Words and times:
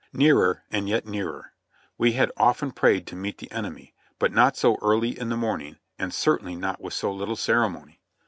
Nearer 0.13 0.63
and 0.71 0.89
yet 0.89 1.05
nearer! 1.05 1.53
We 1.99 2.13
had 2.13 2.31
often 2.35 2.71
prayed 2.71 3.05
to 3.05 3.15
meet 3.15 3.37
the 3.37 3.51
enemy, 3.51 3.93
but 4.17 4.31
not 4.33 4.57
so 4.57 4.79
early 4.81 5.09
in 5.11 5.29
the 5.29 5.37
morning, 5.37 5.77
and 5.99 6.11
certainly 6.11 6.55
not 6.55 6.81
with 6.81 6.95
so 6.95 7.13
little 7.13 7.35
ceremony. 7.35 8.01